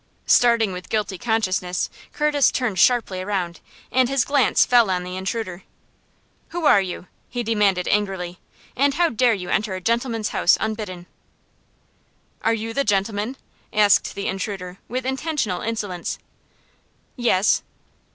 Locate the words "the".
5.03-5.15, 12.73-12.83, 14.15-14.25